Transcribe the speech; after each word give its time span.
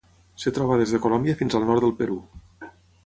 Es 0.43 0.47
troba 0.57 0.77
des 0.81 0.93
de 0.95 0.99
Colòmbia 1.03 1.35
fins 1.43 1.59
al 1.59 1.67
nord 1.69 1.85
del 1.87 1.95
Perú. 2.01 2.19